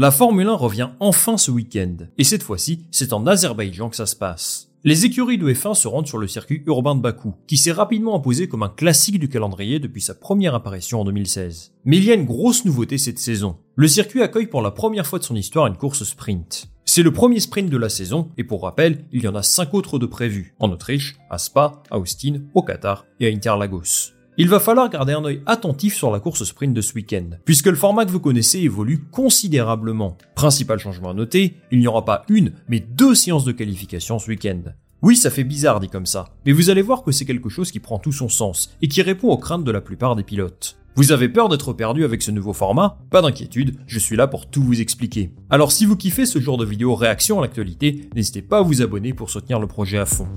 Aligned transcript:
La 0.00 0.12
Formule 0.12 0.46
1 0.46 0.54
revient 0.54 0.90
enfin 1.00 1.36
ce 1.36 1.50
week-end, 1.50 1.96
et 2.18 2.22
cette 2.22 2.44
fois-ci, 2.44 2.84
c'est 2.92 3.12
en 3.12 3.26
Azerbaïdjan 3.26 3.88
que 3.88 3.96
ça 3.96 4.06
se 4.06 4.14
passe. 4.14 4.70
Les 4.84 5.04
écuries 5.04 5.38
de 5.38 5.52
F1 5.52 5.74
se 5.74 5.88
rendent 5.88 6.06
sur 6.06 6.18
le 6.18 6.28
circuit 6.28 6.62
urbain 6.66 6.94
de 6.94 7.00
Bakou, 7.00 7.34
qui 7.48 7.56
s'est 7.56 7.72
rapidement 7.72 8.14
imposé 8.14 8.46
comme 8.46 8.62
un 8.62 8.68
classique 8.68 9.18
du 9.18 9.28
calendrier 9.28 9.80
depuis 9.80 10.00
sa 10.00 10.14
première 10.14 10.54
apparition 10.54 11.00
en 11.00 11.04
2016. 11.04 11.72
Mais 11.84 11.96
il 11.96 12.04
y 12.04 12.12
a 12.12 12.14
une 12.14 12.26
grosse 12.26 12.64
nouveauté 12.64 12.96
cette 12.96 13.18
saison. 13.18 13.56
Le 13.74 13.88
circuit 13.88 14.22
accueille 14.22 14.46
pour 14.46 14.62
la 14.62 14.70
première 14.70 15.04
fois 15.04 15.18
de 15.18 15.24
son 15.24 15.34
histoire 15.34 15.66
une 15.66 15.76
course 15.76 16.04
sprint. 16.04 16.68
C'est 16.84 17.02
le 17.02 17.12
premier 17.12 17.40
sprint 17.40 17.68
de 17.68 17.76
la 17.76 17.88
saison, 17.88 18.30
et 18.38 18.44
pour 18.44 18.62
rappel, 18.62 19.04
il 19.10 19.24
y 19.24 19.28
en 19.28 19.34
a 19.34 19.42
5 19.42 19.74
autres 19.74 19.98
de 19.98 20.06
prévus, 20.06 20.54
en 20.60 20.70
Autriche, 20.70 21.16
à 21.28 21.38
Spa, 21.38 21.82
à 21.90 21.98
Austin, 21.98 22.42
au 22.54 22.62
Qatar 22.62 23.04
et 23.18 23.26
à 23.26 23.34
Interlagos. 23.34 24.12
Il 24.40 24.48
va 24.48 24.60
falloir 24.60 24.88
garder 24.88 25.14
un 25.14 25.24
œil 25.24 25.42
attentif 25.46 25.96
sur 25.96 26.12
la 26.12 26.20
course 26.20 26.44
sprint 26.44 26.72
de 26.72 26.80
ce 26.80 26.94
week-end, 26.94 27.30
puisque 27.44 27.66
le 27.66 27.74
format 27.74 28.06
que 28.06 28.12
vous 28.12 28.20
connaissez 28.20 28.60
évolue 28.60 29.02
considérablement. 29.10 30.16
Principal 30.36 30.78
changement 30.78 31.10
à 31.10 31.14
noter, 31.14 31.56
il 31.72 31.80
n'y 31.80 31.88
aura 31.88 32.04
pas 32.04 32.22
une, 32.28 32.52
mais 32.68 32.78
deux 32.78 33.16
séances 33.16 33.44
de 33.44 33.50
qualification 33.50 34.20
ce 34.20 34.28
week-end. 34.28 34.62
Oui, 35.02 35.16
ça 35.16 35.30
fait 35.30 35.42
bizarre 35.42 35.80
dit 35.80 35.88
comme 35.88 36.06
ça, 36.06 36.26
mais 36.46 36.52
vous 36.52 36.70
allez 36.70 36.82
voir 36.82 37.02
que 37.02 37.10
c'est 37.10 37.24
quelque 37.24 37.48
chose 37.48 37.72
qui 37.72 37.80
prend 37.80 37.98
tout 37.98 38.12
son 38.12 38.28
sens, 38.28 38.72
et 38.80 38.86
qui 38.86 39.02
répond 39.02 39.30
aux 39.30 39.38
craintes 39.38 39.64
de 39.64 39.72
la 39.72 39.80
plupart 39.80 40.14
des 40.14 40.22
pilotes. 40.22 40.78
Vous 40.94 41.10
avez 41.10 41.28
peur 41.28 41.48
d'être 41.48 41.72
perdu 41.72 42.04
avec 42.04 42.22
ce 42.22 42.30
nouveau 42.30 42.52
format? 42.52 42.96
Pas 43.10 43.22
d'inquiétude, 43.22 43.74
je 43.88 43.98
suis 43.98 44.14
là 44.14 44.28
pour 44.28 44.48
tout 44.48 44.62
vous 44.62 44.80
expliquer. 44.80 45.32
Alors 45.50 45.72
si 45.72 45.84
vous 45.84 45.96
kiffez 45.96 46.26
ce 46.26 46.38
genre 46.38 46.58
de 46.58 46.64
vidéo 46.64 46.94
réaction 46.94 47.40
à 47.40 47.42
l'actualité, 47.42 48.08
n'hésitez 48.14 48.42
pas 48.42 48.58
à 48.58 48.62
vous 48.62 48.82
abonner 48.82 49.14
pour 49.14 49.30
soutenir 49.30 49.58
le 49.58 49.66
projet 49.66 49.98
à 49.98 50.06
fond. 50.06 50.28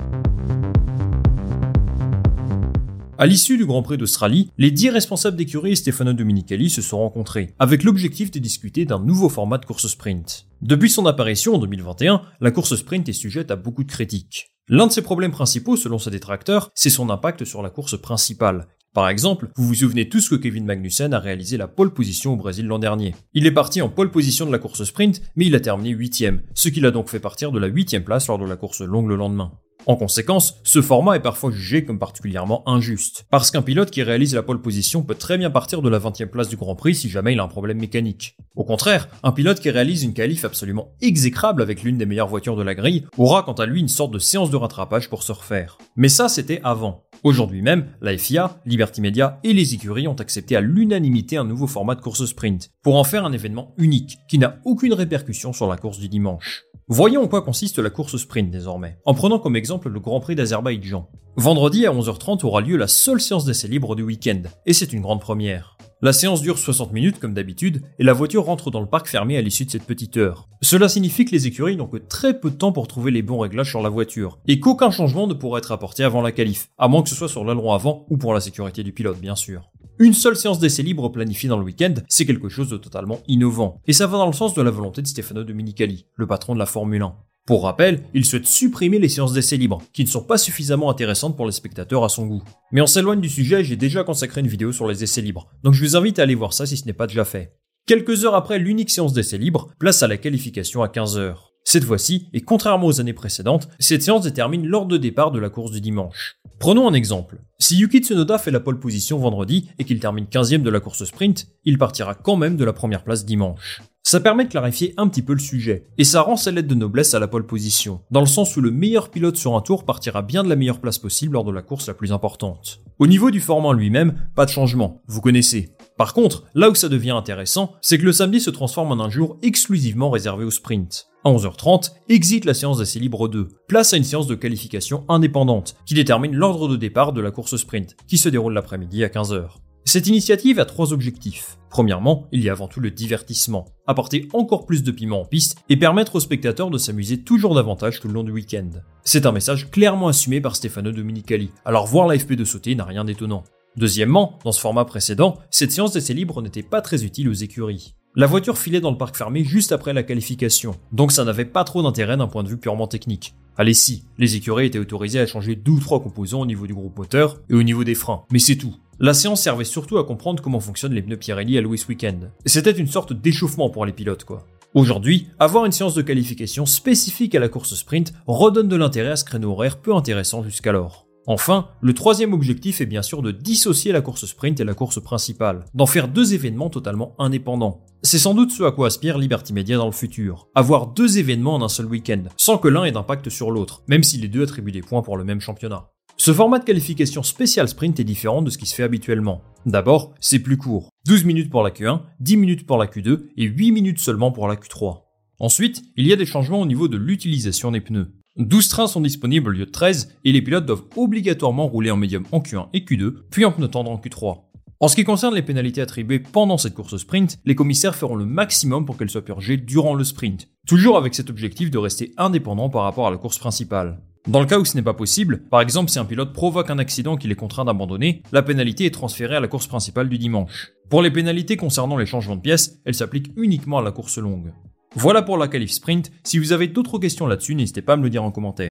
À 3.21 3.27
l'issue 3.27 3.55
du 3.55 3.67
Grand 3.67 3.83
Prix 3.83 3.99
d'Australie, 3.99 4.49
les 4.57 4.71
10 4.71 4.89
responsables 4.89 5.37
d'écurie 5.37 5.77
Stefano 5.77 6.11
Dominicali 6.11 6.71
se 6.71 6.81
sont 6.81 6.97
rencontrés, 6.97 7.53
avec 7.59 7.83
l'objectif 7.83 8.31
de 8.31 8.39
discuter 8.39 8.83
d'un 8.83 8.97
nouveau 8.97 9.29
format 9.29 9.59
de 9.59 9.65
course 9.65 9.85
sprint. 9.85 10.47
Depuis 10.63 10.89
son 10.89 11.05
apparition 11.05 11.53
en 11.53 11.59
2021, 11.59 12.23
la 12.39 12.49
course 12.49 12.75
sprint 12.75 13.07
est 13.09 13.13
sujette 13.13 13.51
à 13.51 13.55
beaucoup 13.55 13.83
de 13.83 13.91
critiques. 13.91 14.55
L'un 14.67 14.87
de 14.87 14.91
ses 14.91 15.03
problèmes 15.03 15.29
principaux, 15.29 15.77
selon 15.77 15.99
ses 15.99 16.09
détracteurs, 16.09 16.71
c'est 16.73 16.89
son 16.89 17.11
impact 17.11 17.45
sur 17.45 17.61
la 17.61 17.69
course 17.69 18.01
principale. 18.01 18.65
Par 18.91 19.07
exemple, 19.07 19.51
vous 19.55 19.67
vous 19.67 19.75
souvenez 19.75 20.09
tous 20.09 20.27
que 20.27 20.33
Kevin 20.33 20.65
Magnussen 20.65 21.13
a 21.13 21.19
réalisé 21.19 21.57
la 21.57 21.67
pole 21.67 21.93
position 21.93 22.33
au 22.33 22.37
Brésil 22.37 22.65
l'an 22.65 22.79
dernier. 22.79 23.13
Il 23.35 23.45
est 23.45 23.51
parti 23.51 23.83
en 23.83 23.89
pole 23.89 24.09
position 24.09 24.47
de 24.47 24.51
la 24.51 24.57
course 24.57 24.83
sprint, 24.83 25.21
mais 25.35 25.45
il 25.45 25.53
a 25.53 25.59
terminé 25.59 25.93
8ème, 25.93 26.39
ce 26.55 26.69
qui 26.69 26.79
l'a 26.79 26.89
donc 26.89 27.07
fait 27.07 27.19
partir 27.19 27.51
de 27.51 27.59
la 27.59 27.69
8ème 27.69 28.03
place 28.03 28.27
lors 28.27 28.39
de 28.39 28.45
la 28.45 28.55
course 28.55 28.81
longue 28.81 29.09
le 29.09 29.15
lendemain. 29.15 29.51
En 29.87 29.95
conséquence, 29.95 30.59
ce 30.63 30.81
format 30.81 31.15
est 31.15 31.21
parfois 31.21 31.51
jugé 31.51 31.83
comme 31.83 31.97
particulièrement 31.97 32.67
injuste, 32.69 33.25
parce 33.31 33.49
qu'un 33.49 33.63
pilote 33.63 33.89
qui 33.89 34.03
réalise 34.03 34.35
la 34.35 34.43
pole 34.43 34.61
position 34.61 35.01
peut 35.01 35.15
très 35.15 35.37
bien 35.37 35.49
partir 35.49 35.81
de 35.81 35.89
la 35.89 35.99
20e 35.99 36.27
place 36.27 36.49
du 36.49 36.55
Grand 36.55 36.75
Prix 36.75 36.95
si 36.95 37.09
jamais 37.09 37.33
il 37.33 37.39
a 37.39 37.43
un 37.43 37.47
problème 37.47 37.79
mécanique. 37.79 38.35
Au 38.55 38.63
contraire, 38.63 39.07
un 39.23 39.31
pilote 39.31 39.59
qui 39.59 39.71
réalise 39.71 40.03
une 40.03 40.13
qualif 40.13 40.45
absolument 40.45 40.93
exécrable 41.01 41.61
avec 41.61 41.81
l'une 41.81 41.97
des 41.97 42.05
meilleures 42.05 42.27
voitures 42.27 42.55
de 42.55 42.63
la 42.63 42.75
grille 42.75 43.05
aura 43.17 43.43
quant 43.43 43.53
à 43.53 43.65
lui 43.65 43.79
une 43.79 43.87
sorte 43.87 44.11
de 44.11 44.19
séance 44.19 44.51
de 44.51 44.57
rattrapage 44.57 45.09
pour 45.09 45.23
se 45.23 45.31
refaire. 45.31 45.77
Mais 45.95 46.09
ça, 46.09 46.29
c'était 46.29 46.61
avant. 46.63 47.03
Aujourd'hui 47.23 47.61
même, 47.61 47.85
la 48.01 48.17
FIA, 48.17 48.59
Liberty 48.65 48.99
Media 48.99 49.39
et 49.43 49.53
les 49.53 49.75
écuries 49.75 50.07
ont 50.07 50.15
accepté 50.15 50.55
à 50.55 50.61
l'unanimité 50.61 51.37
un 51.37 51.43
nouveau 51.43 51.67
format 51.67 51.93
de 51.93 52.01
course 52.01 52.25
sprint, 52.25 52.71
pour 52.81 52.95
en 52.95 53.03
faire 53.03 53.25
un 53.25 53.31
événement 53.31 53.75
unique, 53.77 54.17
qui 54.27 54.39
n'a 54.39 54.57
aucune 54.65 54.93
répercussion 54.93 55.53
sur 55.53 55.67
la 55.67 55.77
course 55.77 55.99
du 55.99 56.09
dimanche. 56.09 56.63
Voyons 56.87 57.21
en 57.21 57.27
quoi 57.27 57.43
consiste 57.43 57.77
la 57.77 57.91
course 57.91 58.17
sprint 58.17 58.49
désormais, 58.49 58.97
en 59.05 59.13
prenant 59.13 59.37
comme 59.37 59.55
exemple 59.55 59.89
le 59.89 59.99
Grand 59.99 60.19
Prix 60.19 60.33
d'Azerbaïdjan. 60.33 61.09
Vendredi 61.35 61.85
à 61.85 61.93
11h30 61.93 62.43
aura 62.43 62.61
lieu 62.61 62.75
la 62.75 62.87
seule 62.87 63.21
séance 63.21 63.45
d'essai 63.45 63.67
libre 63.67 63.95
du 63.95 64.01
week-end, 64.01 64.41
et 64.65 64.73
c'est 64.73 64.91
une 64.91 65.01
grande 65.01 65.21
première. 65.21 65.77
La 66.03 66.13
séance 66.13 66.41
dure 66.41 66.57
60 66.57 66.93
minutes 66.93 67.19
comme 67.19 67.35
d'habitude, 67.35 67.83
et 67.99 68.03
la 68.03 68.13
voiture 68.13 68.45
rentre 68.45 68.71
dans 68.71 68.79
le 68.79 68.87
parc 68.87 69.07
fermé 69.07 69.37
à 69.37 69.41
l'issue 69.41 69.65
de 69.65 69.69
cette 69.69 69.85
petite 69.85 70.17
heure. 70.17 70.49
Cela 70.63 70.89
signifie 70.89 71.25
que 71.25 71.31
les 71.31 71.45
écuries 71.45 71.75
n'ont 71.75 71.85
que 71.85 71.97
très 71.97 72.39
peu 72.39 72.49
de 72.49 72.55
temps 72.55 72.71
pour 72.71 72.87
trouver 72.87 73.11
les 73.11 73.21
bons 73.21 73.37
réglages 73.37 73.69
sur 73.69 73.83
la 73.83 73.89
voiture, 73.89 74.39
et 74.47 74.59
qu'aucun 74.59 74.89
changement 74.89 75.27
ne 75.27 75.35
pourra 75.35 75.59
être 75.59 75.71
apporté 75.71 76.03
avant 76.03 76.23
la 76.23 76.31
qualif, 76.31 76.69
à 76.79 76.87
moins 76.87 77.03
que 77.03 77.09
ce 77.09 77.13
soit 77.15 77.29
sur 77.29 77.45
l'aileron 77.45 77.73
avant 77.73 78.07
ou 78.09 78.17
pour 78.17 78.33
la 78.33 78.41
sécurité 78.41 78.81
du 78.81 78.93
pilote 78.93 79.21
bien 79.21 79.35
sûr. 79.35 79.69
Une 79.99 80.13
seule 80.13 80.35
séance 80.35 80.57
d'essai 80.57 80.81
libre 80.81 81.09
planifiée 81.09 81.49
dans 81.49 81.59
le 81.59 81.65
week-end, 81.65 81.93
c'est 82.07 82.25
quelque 82.25 82.49
chose 82.49 82.69
de 82.69 82.77
totalement 82.77 83.19
innovant, 83.27 83.79
et 83.85 83.93
ça 83.93 84.07
va 84.07 84.17
dans 84.17 84.25
le 84.25 84.33
sens 84.33 84.55
de 84.55 84.61
la 84.63 84.71
volonté 84.71 85.03
de 85.03 85.07
Stefano 85.07 85.43
Dominicali, 85.43 86.07
le 86.15 86.25
patron 86.25 86.55
de 86.55 86.59
la 86.59 86.65
Formule 86.65 87.03
1. 87.03 87.15
Pour 87.47 87.63
rappel, 87.63 88.03
il 88.13 88.25
souhaite 88.25 88.45
supprimer 88.45 88.99
les 88.99 89.09
séances 89.09 89.33
d'essai 89.33 89.57
libres, 89.57 89.81
qui 89.93 90.03
ne 90.03 90.09
sont 90.09 90.23
pas 90.23 90.37
suffisamment 90.37 90.91
intéressantes 90.91 91.35
pour 91.35 91.47
les 91.47 91.51
spectateurs 91.51 92.03
à 92.03 92.09
son 92.09 92.27
goût. 92.27 92.43
Mais 92.71 92.81
on 92.81 92.87
s'éloigne 92.87 93.19
du 93.19 93.29
sujet, 93.29 93.63
j'ai 93.63 93.75
déjà 93.75 94.03
consacré 94.03 94.41
une 94.41 94.47
vidéo 94.47 94.71
sur 94.71 94.87
les 94.87 95.03
essais 95.03 95.21
libres, 95.21 95.49
donc 95.63 95.73
je 95.73 95.83
vous 95.83 95.95
invite 95.95 96.19
à 96.19 96.23
aller 96.23 96.35
voir 96.35 96.53
ça 96.53 96.67
si 96.67 96.77
ce 96.77 96.85
n'est 96.85 96.93
pas 96.93 97.07
déjà 97.07 97.25
fait. 97.25 97.57
Quelques 97.87 98.25
heures 98.25 98.35
après 98.35 98.59
l'unique 98.59 98.91
séance 98.91 99.13
d'essai 99.13 99.39
libre, 99.39 99.71
place 99.79 100.03
à 100.03 100.07
la 100.07 100.17
qualification 100.17 100.83
à 100.83 100.87
15 100.87 101.17
heures. 101.17 101.51
Cette 101.63 101.83
fois-ci, 101.83 102.27
et 102.33 102.41
contrairement 102.41 102.87
aux 102.87 103.01
années 103.01 103.13
précédentes, 103.13 103.69
cette 103.79 104.03
séance 104.03 104.23
détermine 104.23 104.65
l'ordre 104.65 104.91
de 104.91 104.97
départ 104.97 105.31
de 105.31 105.39
la 105.39 105.49
course 105.49 105.71
du 105.71 105.81
dimanche. 105.81 106.37
Prenons 106.59 106.87
un 106.87 106.93
exemple. 106.93 107.41
Si 107.59 107.75
Yuki 107.77 107.99
Tsunoda 107.99 108.37
fait 108.37 108.51
la 108.51 108.59
pole 108.59 108.79
position 108.79 109.17
vendredi 109.17 109.69
et 109.79 109.83
qu'il 109.83 109.99
termine 109.99 110.25
15ème 110.25 110.61
de 110.61 110.69
la 110.69 110.79
course 110.79 111.05
sprint, 111.05 111.47
il 111.65 111.77
partira 111.77 112.13
quand 112.13 112.35
même 112.35 112.55
de 112.55 112.65
la 112.65 112.73
première 112.73 113.03
place 113.03 113.25
dimanche. 113.25 113.81
Ça 114.03 114.19
permet 114.19 114.45
de 114.45 114.49
clarifier 114.49 114.93
un 114.97 115.07
petit 115.07 115.21
peu 115.21 115.33
le 115.33 115.39
sujet, 115.39 115.87
et 115.97 116.03
ça 116.03 116.21
rend 116.21 116.35
sa 116.35 116.51
lettre 116.51 116.67
de 116.67 116.75
noblesse 116.75 117.13
à 117.13 117.19
la 117.19 117.27
pole 117.27 117.45
position, 117.45 118.01
dans 118.09 118.19
le 118.19 118.25
sens 118.25 118.57
où 118.57 118.61
le 118.61 118.71
meilleur 118.71 119.09
pilote 119.09 119.37
sur 119.37 119.55
un 119.55 119.61
tour 119.61 119.85
partira 119.85 120.23
bien 120.23 120.43
de 120.43 120.49
la 120.49 120.55
meilleure 120.55 120.81
place 120.81 120.97
possible 120.97 121.33
lors 121.33 121.43
de 121.43 121.51
la 121.51 121.61
course 121.61 121.87
la 121.87 121.93
plus 121.93 122.11
importante. 122.11 122.81
Au 122.97 123.05
niveau 123.05 123.29
du 123.29 123.39
format 123.39 123.73
lui-même, 123.73 124.15
pas 124.35 124.45
de 124.45 124.49
changement, 124.49 125.01
vous 125.07 125.21
connaissez. 125.21 125.75
Par 125.97 126.13
contre, 126.13 126.45
là 126.55 126.69
où 126.69 126.75
ça 126.75 126.89
devient 126.89 127.11
intéressant, 127.11 127.73
c'est 127.79 127.99
que 127.99 128.03
le 128.03 128.11
samedi 128.11 128.41
se 128.41 128.49
transforme 128.49 128.91
en 128.91 129.03
un 129.03 129.09
jour 129.09 129.37
exclusivement 129.43 130.09
réservé 130.09 130.45
au 130.45 130.51
sprint. 130.51 131.07
À 131.23 131.29
11h30, 131.29 131.91
exit 132.09 132.43
la 132.43 132.55
séance 132.55 132.79
d'essai 132.79 132.99
libre 132.99 133.27
2, 133.27 133.49
place 133.67 133.93
à 133.93 133.97
une 133.97 134.03
séance 134.03 134.27
de 134.27 134.35
qualification 134.35 135.05
indépendante, 135.09 135.75
qui 135.85 135.93
détermine 135.93 136.35
l'ordre 136.35 136.67
de 136.67 136.75
départ 136.75 137.13
de 137.13 137.21
la 137.21 137.29
course 137.29 137.55
sprint, 137.55 137.95
qui 138.07 138.17
se 138.17 138.29
déroule 138.29 138.53
l'après-midi 138.53 139.03
à 139.03 139.09
15h. 139.09 139.51
Cette 139.85 140.07
initiative 140.07 140.59
a 140.59 140.65
trois 140.65 140.91
objectifs. 140.91 141.57
Premièrement, 141.71 142.27
il 142.33 142.43
y 142.43 142.49
a 142.49 142.51
avant 142.51 142.67
tout 142.67 142.81
le 142.81 142.91
divertissement, 142.91 143.65
apporter 143.87 144.27
encore 144.33 144.65
plus 144.65 144.83
de 144.83 144.91
piment 144.91 145.21
en 145.21 145.25
piste 145.25 145.57
et 145.69 145.77
permettre 145.77 146.15
aux 146.15 146.19
spectateurs 146.19 146.69
de 146.69 146.77
s'amuser 146.77 147.23
toujours 147.23 147.55
davantage 147.55 148.01
tout 148.01 148.09
le 148.09 148.13
long 148.13 148.25
du 148.25 148.31
week-end. 148.33 148.69
C'est 149.05 149.25
un 149.25 149.31
message 149.31 149.71
clairement 149.71 150.09
assumé 150.09 150.41
par 150.41 150.57
Stefano 150.57 150.91
Dominicali, 150.91 151.49
alors 151.63 151.87
voir 151.87 152.07
l'AFP 152.07 152.33
de 152.33 152.43
sauter 152.43 152.75
n'a 152.75 152.83
rien 152.83 153.05
d'étonnant. 153.05 153.45
Deuxièmement, 153.77 154.37
dans 154.43 154.51
ce 154.51 154.59
format 154.59 154.83
précédent, 154.83 155.37
cette 155.49 155.71
séance 155.71 155.93
d'essai 155.93 156.13
libre 156.13 156.41
n'était 156.41 156.61
pas 156.61 156.81
très 156.81 157.05
utile 157.05 157.29
aux 157.29 157.33
écuries. 157.33 157.95
La 158.17 158.27
voiture 158.27 158.57
filait 158.57 158.81
dans 158.81 158.91
le 158.91 158.97
parc 158.97 159.15
fermé 159.15 159.45
juste 159.45 159.71
après 159.71 159.93
la 159.93 160.03
qualification, 160.03 160.75
donc 160.91 161.13
ça 161.13 161.23
n'avait 161.23 161.45
pas 161.45 161.63
trop 161.63 161.81
d'intérêt 161.81 162.17
d'un 162.17 162.27
point 162.27 162.43
de 162.43 162.49
vue 162.49 162.57
purement 162.57 162.87
technique. 162.87 163.33
Allez 163.55 163.73
si, 163.73 164.03
les 164.17 164.35
écuries 164.35 164.65
étaient 164.65 164.77
autorisées 164.77 165.21
à 165.21 165.25
changer 165.25 165.55
deux 165.55 165.71
ou 165.71 165.79
trois 165.79 166.03
composants 166.03 166.41
au 166.41 166.45
niveau 166.45 166.67
du 166.67 166.73
groupe 166.73 166.97
moteur 166.97 167.39
et 167.49 167.53
au 167.53 167.63
niveau 167.63 167.85
des 167.85 167.95
freins, 167.95 168.23
mais 168.29 168.39
c'est 168.39 168.57
tout. 168.57 168.75
La 169.03 169.15
séance 169.15 169.41
servait 169.41 169.63
surtout 169.63 169.97
à 169.97 170.03
comprendre 170.03 170.43
comment 170.43 170.59
fonctionnent 170.59 170.93
les 170.93 171.01
pneus 171.01 171.17
Pirelli 171.17 171.57
à 171.57 171.61
Louis 171.61 171.81
Weekend. 171.89 172.29
C'était 172.45 172.69
une 172.69 172.85
sorte 172.85 173.13
d'échauffement 173.13 173.71
pour 173.71 173.87
les 173.87 173.93
pilotes 173.93 174.25
quoi. 174.25 174.45
Aujourd'hui, 174.75 175.27
avoir 175.39 175.65
une 175.65 175.71
séance 175.71 175.95
de 175.95 176.03
qualification 176.03 176.67
spécifique 176.67 177.33
à 177.33 177.39
la 177.39 177.49
course 177.49 177.73
sprint 177.73 178.13
redonne 178.27 178.67
de 178.67 178.75
l'intérêt 178.75 179.09
à 179.09 179.15
ce 179.15 179.25
créneau 179.25 179.53
horaire 179.53 179.81
peu 179.81 179.95
intéressant 179.95 180.43
jusqu'alors. 180.43 181.07
Enfin, 181.25 181.69
le 181.81 181.95
troisième 181.95 182.33
objectif 182.33 182.79
est 182.79 182.85
bien 182.85 183.01
sûr 183.01 183.23
de 183.23 183.31
dissocier 183.31 183.91
la 183.91 184.01
course 184.01 184.27
sprint 184.27 184.59
et 184.59 184.65
la 184.65 184.75
course 184.75 185.01
principale, 185.01 185.65
d'en 185.73 185.87
faire 185.87 186.07
deux 186.07 186.35
événements 186.35 186.69
totalement 186.69 187.15
indépendants. 187.17 187.83
C'est 188.03 188.19
sans 188.19 188.35
doute 188.35 188.51
ce 188.51 188.61
à 188.61 188.71
quoi 188.71 188.85
aspire 188.85 189.17
Liberty 189.17 189.51
Media 189.51 189.77
dans 189.77 189.87
le 189.87 189.93
futur, 189.93 190.47
avoir 190.53 190.85
deux 190.85 191.17
événements 191.17 191.55
en 191.55 191.63
un 191.63 191.69
seul 191.69 191.87
week-end, 191.87 192.23
sans 192.37 192.59
que 192.59 192.67
l'un 192.67 192.83
ait 192.83 192.91
d'impact 192.91 193.29
sur 193.29 193.49
l'autre, 193.49 193.81
même 193.87 194.03
si 194.03 194.17
les 194.17 194.27
deux 194.27 194.43
attribuent 194.43 194.71
des 194.71 194.81
points 194.81 195.01
pour 195.01 195.17
le 195.17 195.23
même 195.23 195.41
championnat. 195.41 195.90
Ce 196.23 196.31
format 196.31 196.59
de 196.59 196.65
qualification 196.65 197.23
spécial 197.23 197.67
sprint 197.67 197.99
est 197.99 198.03
différent 198.03 198.43
de 198.43 198.51
ce 198.51 198.59
qui 198.59 198.67
se 198.67 198.75
fait 198.75 198.83
habituellement. 198.83 199.41
D'abord, 199.65 200.13
c'est 200.19 200.37
plus 200.37 200.55
court, 200.55 200.91
12 201.07 201.25
minutes 201.25 201.49
pour 201.49 201.63
la 201.63 201.71
Q1, 201.71 202.01
10 202.19 202.37
minutes 202.37 202.67
pour 202.67 202.77
la 202.77 202.85
Q2 202.85 203.21
et 203.37 203.45
8 203.45 203.71
minutes 203.71 203.97
seulement 203.97 204.31
pour 204.31 204.47
la 204.47 204.53
Q3. 204.53 204.99
Ensuite, 205.39 205.81
il 205.97 206.05
y 206.05 206.13
a 206.13 206.15
des 206.15 206.27
changements 206.27 206.61
au 206.61 206.67
niveau 206.67 206.87
de 206.87 206.97
l'utilisation 206.97 207.71
des 207.71 207.81
pneus. 207.81 208.13
12 208.37 208.69
trains 208.69 208.85
sont 208.85 209.01
disponibles 209.01 209.49
au 209.49 209.51
lieu 209.51 209.65
de 209.65 209.71
13 209.71 210.15
et 210.23 210.31
les 210.31 210.43
pilotes 210.43 210.67
doivent 210.67 210.83
obligatoirement 210.95 211.65
rouler 211.65 211.89
en 211.89 211.97
médium 211.97 212.27
en 212.31 212.37
Q1 212.37 212.67
et 212.73 212.81
Q2, 212.81 213.15
puis 213.31 213.43
en 213.43 213.51
pneu 213.51 213.67
tendre 213.67 213.89
en 213.89 213.97
Q3. 213.97 214.41
En 214.79 214.87
ce 214.89 214.95
qui 214.95 215.03
concerne 215.03 215.33
les 215.33 215.41
pénalités 215.41 215.81
attribuées 215.81 216.19
pendant 216.19 216.59
cette 216.59 216.75
course 216.75 216.97
sprint, 216.97 217.39
les 217.45 217.55
commissaires 217.55 217.95
feront 217.95 218.15
le 218.15 218.25
maximum 218.25 218.85
pour 218.85 218.95
qu'elles 218.95 219.09
soient 219.09 219.25
purgées 219.25 219.57
durant 219.57 219.95
le 219.95 220.03
sprint, 220.03 220.49
toujours 220.67 220.97
avec 220.97 221.15
cet 221.15 221.31
objectif 221.31 221.71
de 221.71 221.79
rester 221.79 222.13
indépendant 222.17 222.69
par 222.69 222.83
rapport 222.83 223.07
à 223.07 223.11
la 223.11 223.17
course 223.17 223.39
principale. 223.39 223.99
Dans 224.27 224.39
le 224.39 224.45
cas 224.45 224.59
où 224.59 224.65
ce 224.65 224.75
n'est 224.75 224.83
pas 224.83 224.93
possible, 224.93 225.41
par 225.49 225.61
exemple 225.61 225.89
si 225.89 225.97
un 225.97 226.05
pilote 226.05 226.31
provoque 226.31 226.69
un 226.69 226.77
accident 226.77 227.17
qu'il 227.17 227.31
est 227.31 227.35
contraint 227.35 227.65
d'abandonner, 227.65 228.21
la 228.31 228.43
pénalité 228.43 228.85
est 228.85 228.93
transférée 228.93 229.37
à 229.37 229.39
la 229.39 229.47
course 229.47 229.65
principale 229.65 230.09
du 230.09 230.19
dimanche. 230.19 230.69
Pour 230.91 231.01
les 231.01 231.09
pénalités 231.09 231.57
concernant 231.57 231.97
les 231.97 232.05
changements 232.05 232.35
de 232.35 232.41
pièces, 232.41 232.79
elles 232.85 232.93
s'appliquent 232.93 233.31
uniquement 233.35 233.79
à 233.79 233.81
la 233.81 233.91
course 233.91 234.19
longue. 234.19 234.53
Voilà 234.93 235.23
pour 235.23 235.37
la 235.37 235.47
qualif 235.47 235.71
sprint. 235.71 236.11
Si 236.23 236.37
vous 236.37 236.51
avez 236.51 236.67
d'autres 236.67 236.99
questions 236.99 237.25
là-dessus, 237.25 237.55
n'hésitez 237.55 237.81
pas 237.81 237.93
à 237.93 237.97
me 237.97 238.03
le 238.03 238.09
dire 238.11 238.23
en 238.23 238.31
commentaire. 238.31 238.69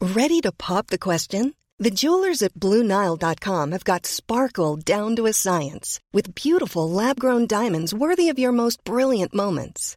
Ready 0.00 0.40
to 0.42 0.50
pop 0.52 0.88
the 0.88 0.98
question? 0.98 1.52
The 1.78 1.90
jewelers 1.90 2.42
at 2.42 2.54
BlueNile.com 2.54 3.72
have 3.72 3.84
got 3.84 4.04
sparkle 4.04 4.76
down 4.76 5.16
to 5.16 5.26
a 5.26 5.32
science 5.32 6.00
with 6.12 6.34
beautiful 6.34 6.90
lab-grown 6.90 7.46
diamonds 7.46 7.94
worthy 7.94 8.28
of 8.28 8.38
your 8.38 8.52
most 8.52 8.84
brilliant 8.84 9.32
moments. 9.32 9.96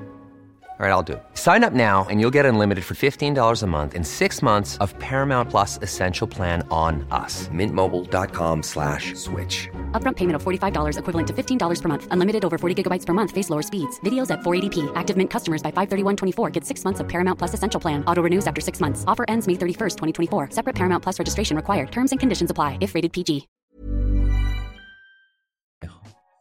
All 0.81 0.87
right, 0.87 0.93
I'll 0.93 1.03
do 1.03 1.13
it. 1.13 1.23
Sign 1.35 1.63
up 1.63 1.73
now 1.73 2.07
and 2.09 2.19
you'll 2.19 2.33
get 2.33 2.47
unlimited 2.47 2.83
for 2.83 2.95
$15 2.95 3.61
a 3.61 3.67
month 3.67 3.93
in 3.93 4.03
six 4.03 4.41
months 4.41 4.79
of 4.79 4.97
Paramount 4.97 5.51
Plus 5.51 5.77
Essential 5.83 6.25
Plan 6.25 6.65
on 6.71 7.05
us. 7.11 7.47
Mintmobile.com 7.49 8.63
slash 8.63 9.13
switch. 9.13 9.69
Upfront 9.91 10.15
payment 10.15 10.37
of 10.37 10.43
$45 10.43 10.97
equivalent 10.97 11.27
to 11.27 11.33
$15 11.33 11.81
per 11.81 11.87
month. 11.87 12.07
Unlimited 12.09 12.43
over 12.43 12.57
40 12.57 12.73
gigabytes 12.73 13.05
per 13.05 13.13
month. 13.13 13.29
Face 13.29 13.51
lower 13.51 13.61
speeds. 13.61 13.99
Videos 13.99 14.31
at 14.31 14.39
480p. 14.39 14.91
Active 14.95 15.15
Mint 15.15 15.29
customers 15.29 15.61
by 15.61 15.69
531.24 15.69 16.51
get 16.51 16.65
six 16.65 16.83
months 16.83 16.99
of 16.99 17.07
Paramount 17.07 17.37
Plus 17.37 17.53
Essential 17.53 17.79
Plan. 17.79 18.03
Auto 18.05 18.23
renews 18.23 18.47
after 18.47 18.59
six 18.59 18.81
months. 18.81 19.03
Offer 19.05 19.25
ends 19.27 19.47
May 19.47 19.53
31st, 19.53 19.97
2024. 20.29 20.49
Separate 20.49 20.75
Paramount 20.75 21.03
Plus 21.03 21.19
registration 21.19 21.55
required. 21.55 21.91
Terms 21.91 22.09
and 22.09 22.19
conditions 22.19 22.49
apply 22.49 22.79
if 22.81 22.95
rated 22.95 23.13
PG. 23.13 23.47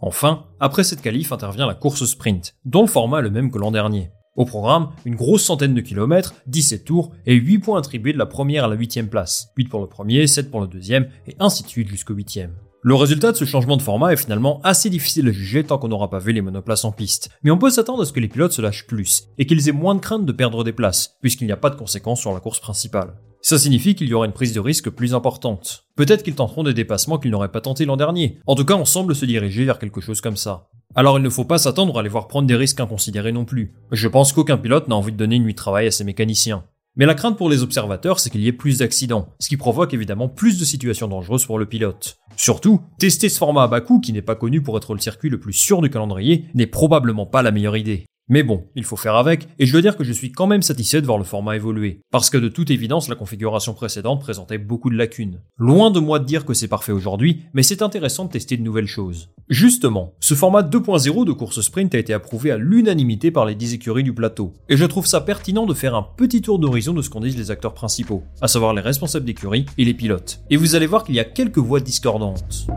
Enfin, 0.02 0.46
après 0.60 0.82
cette 0.82 1.02
qualif 1.02 1.30
intervient 1.30 1.66
la 1.66 1.74
course 1.74 2.06
sprint, 2.06 2.54
dont 2.64 2.80
le 2.80 2.88
format 2.88 3.18
est 3.18 3.24
le 3.24 3.28
même 3.28 3.50
que 3.50 3.58
l'an 3.58 3.70
dernier. 3.70 4.10
Au 4.36 4.44
programme, 4.44 4.90
une 5.04 5.16
grosse 5.16 5.42
centaine 5.42 5.74
de 5.74 5.80
kilomètres, 5.80 6.34
17 6.46 6.84
tours 6.84 7.10
et 7.26 7.34
8 7.34 7.58
points 7.58 7.78
attribués 7.78 8.12
de 8.12 8.18
la 8.18 8.26
première 8.26 8.64
à 8.64 8.68
la 8.68 8.76
huitième 8.76 9.08
place. 9.08 9.48
8 9.56 9.68
pour 9.68 9.80
le 9.80 9.88
premier, 9.88 10.26
7 10.26 10.50
pour 10.50 10.60
le 10.60 10.68
deuxième 10.68 11.08
et 11.26 11.34
ainsi 11.40 11.64
de 11.64 11.68
suite 11.68 11.88
jusqu'au 11.88 12.14
huitième. 12.14 12.54
Le 12.82 12.94
résultat 12.94 13.32
de 13.32 13.36
ce 13.36 13.44
changement 13.44 13.76
de 13.76 13.82
format 13.82 14.12
est 14.12 14.16
finalement 14.16 14.60
assez 14.62 14.88
difficile 14.88 15.28
à 15.28 15.32
juger 15.32 15.64
tant 15.64 15.76
qu'on 15.76 15.88
n'aura 15.88 16.08
pas 16.08 16.18
vu 16.18 16.32
les 16.32 16.40
monoplaces 16.40 16.86
en 16.86 16.92
piste. 16.92 17.28
Mais 17.42 17.50
on 17.50 17.58
peut 17.58 17.68
s'attendre 17.68 18.02
à 18.02 18.06
ce 18.06 18.12
que 18.12 18.20
les 18.20 18.28
pilotes 18.28 18.52
se 18.52 18.62
lâchent 18.62 18.86
plus 18.86 19.24
et 19.36 19.46
qu'ils 19.46 19.68
aient 19.68 19.72
moins 19.72 19.94
de 19.94 20.00
crainte 20.00 20.24
de 20.24 20.32
perdre 20.32 20.64
des 20.64 20.72
places, 20.72 21.18
puisqu'il 21.20 21.44
n'y 21.46 21.52
a 21.52 21.58
pas 21.58 21.68
de 21.68 21.76
conséquences 21.76 22.20
sur 22.20 22.32
la 22.32 22.40
course 22.40 22.60
principale. 22.60 23.14
Ça 23.42 23.58
signifie 23.58 23.94
qu'il 23.94 24.08
y 24.08 24.14
aura 24.14 24.26
une 24.26 24.32
prise 24.32 24.54
de 24.54 24.60
risque 24.60 24.88
plus 24.88 25.14
importante. 25.14 25.84
Peut-être 25.96 26.22
qu'ils 26.22 26.36
tenteront 26.36 26.62
des 26.62 26.72
dépassements 26.72 27.18
qu'ils 27.18 27.30
n'auraient 27.30 27.52
pas 27.52 27.60
tentés 27.60 27.84
l'an 27.84 27.96
dernier. 27.96 28.38
En 28.46 28.54
tout 28.54 28.64
cas, 28.64 28.76
on 28.76 28.86
semble 28.86 29.14
se 29.14 29.26
diriger 29.26 29.66
vers 29.66 29.78
quelque 29.78 30.00
chose 30.00 30.20
comme 30.22 30.36
ça. 30.36 30.70
Alors 30.94 31.18
il 31.18 31.22
ne 31.22 31.30
faut 31.30 31.44
pas 31.44 31.58
s'attendre 31.58 31.98
à 31.98 32.02
les 32.02 32.08
voir 32.08 32.26
prendre 32.26 32.48
des 32.48 32.56
risques 32.56 32.80
inconsidérés 32.80 33.32
non 33.32 33.44
plus. 33.44 33.72
Je 33.92 34.08
pense 34.08 34.32
qu'aucun 34.32 34.58
pilote 34.58 34.88
n'a 34.88 34.96
envie 34.96 35.12
de 35.12 35.16
donner 35.16 35.36
une 35.36 35.44
nuit 35.44 35.52
de 35.52 35.58
travail 35.58 35.86
à 35.86 35.90
ses 35.90 36.04
mécaniciens. 36.04 36.64
Mais 36.96 37.06
la 37.06 37.14
crainte 37.14 37.38
pour 37.38 37.48
les 37.48 37.62
observateurs, 37.62 38.18
c'est 38.18 38.30
qu'il 38.30 38.40
y 38.40 38.48
ait 38.48 38.52
plus 38.52 38.78
d'accidents, 38.78 39.28
ce 39.38 39.48
qui 39.48 39.56
provoque 39.56 39.94
évidemment 39.94 40.28
plus 40.28 40.58
de 40.58 40.64
situations 40.64 41.06
dangereuses 41.06 41.46
pour 41.46 41.58
le 41.58 41.66
pilote. 41.66 42.18
Surtout, 42.36 42.80
tester 42.98 43.28
ce 43.28 43.38
format 43.38 43.62
à 43.62 43.68
bas 43.68 43.80
coût, 43.80 44.00
qui 44.00 44.12
n'est 44.12 44.22
pas 44.22 44.34
connu 44.34 44.60
pour 44.60 44.76
être 44.76 44.94
le 44.94 45.00
circuit 45.00 45.30
le 45.30 45.38
plus 45.38 45.52
sûr 45.52 45.80
du 45.82 45.90
calendrier, 45.90 46.46
n'est 46.54 46.66
probablement 46.66 47.26
pas 47.26 47.42
la 47.42 47.52
meilleure 47.52 47.76
idée. 47.76 48.06
Mais 48.32 48.44
bon, 48.44 48.64
il 48.76 48.84
faut 48.84 48.96
faire 48.96 49.16
avec, 49.16 49.48
et 49.58 49.66
je 49.66 49.72
dois 49.72 49.82
dire 49.82 49.96
que 49.96 50.04
je 50.04 50.12
suis 50.12 50.30
quand 50.30 50.46
même 50.46 50.62
satisfait 50.62 51.00
de 51.00 51.06
voir 51.06 51.18
le 51.18 51.24
format 51.24 51.56
évoluer, 51.56 52.00
parce 52.12 52.30
que 52.30 52.38
de 52.38 52.46
toute 52.46 52.70
évidence 52.70 53.08
la 53.08 53.16
configuration 53.16 53.74
précédente 53.74 54.20
présentait 54.20 54.56
beaucoup 54.56 54.88
de 54.88 54.96
lacunes. 54.96 55.40
Loin 55.58 55.90
de 55.90 55.98
moi 55.98 56.20
de 56.20 56.26
dire 56.26 56.44
que 56.44 56.54
c'est 56.54 56.68
parfait 56.68 56.92
aujourd'hui, 56.92 57.42
mais 57.54 57.64
c'est 57.64 57.82
intéressant 57.82 58.26
de 58.26 58.30
tester 58.30 58.56
de 58.56 58.62
nouvelles 58.62 58.86
choses. 58.86 59.30
Justement, 59.48 60.14
ce 60.20 60.34
format 60.34 60.62
2.0 60.62 61.26
de 61.26 61.32
course 61.32 61.60
sprint 61.60 61.92
a 61.96 61.98
été 61.98 62.14
approuvé 62.14 62.52
à 62.52 62.56
l'unanimité 62.56 63.32
par 63.32 63.46
les 63.46 63.56
10 63.56 63.74
écuries 63.74 64.04
du 64.04 64.14
plateau, 64.14 64.52
et 64.68 64.76
je 64.76 64.84
trouve 64.84 65.06
ça 65.06 65.20
pertinent 65.20 65.66
de 65.66 65.74
faire 65.74 65.96
un 65.96 66.06
petit 66.16 66.40
tour 66.40 66.60
d'horizon 66.60 66.94
de 66.94 67.02
ce 67.02 67.10
qu'en 67.10 67.18
disent 67.18 67.36
les 67.36 67.50
acteurs 67.50 67.74
principaux, 67.74 68.22
à 68.40 68.46
savoir 68.46 68.74
les 68.74 68.80
responsables 68.80 69.26
d'écurie 69.26 69.66
et 69.76 69.84
les 69.84 69.94
pilotes. 69.94 70.38
Et 70.50 70.56
vous 70.56 70.76
allez 70.76 70.86
voir 70.86 71.02
qu'il 71.02 71.16
y 71.16 71.20
a 71.20 71.24
quelques 71.24 71.58
voix 71.58 71.80
discordantes. 71.80 72.68